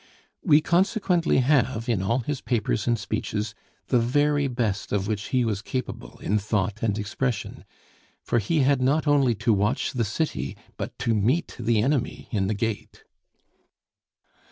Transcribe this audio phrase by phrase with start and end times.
[0.43, 3.53] We consequently have, in all his papers and speeches,
[3.89, 7.65] the very best of which he was capable in thought and expression,
[8.23, 12.47] for he had not only to watch the city but to meet the enemy in
[12.47, 13.03] the gate.